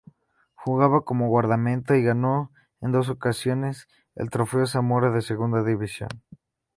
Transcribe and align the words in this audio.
Jugaba 0.55 1.05
como 1.05 1.27
guardameta 1.27 1.95
y 1.95 2.01
ganó 2.01 2.51
en 2.81 2.91
dos 2.91 3.09
ocasiones 3.09 3.87
el 4.15 4.31
Trofeo 4.31 4.65
Zamora 4.65 5.11
de 5.11 5.21
Segunda 5.21 5.63
División. 5.63 6.09